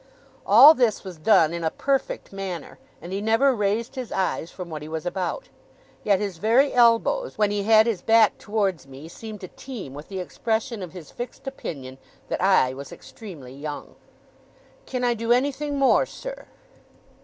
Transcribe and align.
All 0.47 0.73
this 0.73 1.03
was 1.03 1.19
done 1.19 1.53
in 1.53 1.63
a 1.63 1.69
perfect 1.69 2.33
manner, 2.33 2.79
and 3.03 3.13
he 3.13 3.21
never 3.21 3.53
raised 3.53 3.93
his 3.93 4.11
eyes 4.11 4.49
from 4.49 4.67
what 4.67 4.81
he 4.81 4.87
was 4.87 5.05
about. 5.05 5.49
Yet 6.03 6.19
his 6.19 6.39
very 6.39 6.73
elbows, 6.73 7.37
when 7.37 7.51
he 7.51 7.61
had 7.65 7.85
his 7.85 8.01
back 8.01 8.39
towards 8.39 8.87
me, 8.87 9.07
seemed 9.07 9.41
to 9.41 9.47
teem 9.49 9.93
with 9.93 10.07
the 10.07 10.17
expression 10.17 10.81
of 10.81 10.93
his 10.93 11.11
fixed 11.11 11.45
opinion 11.45 11.99
that 12.29 12.41
I 12.41 12.73
was 12.73 12.91
extremely 12.91 13.53
young. 13.53 13.93
'Can 14.87 15.03
I 15.03 15.13
do 15.13 15.31
anything 15.31 15.77
more, 15.77 16.07
sir? 16.07 16.47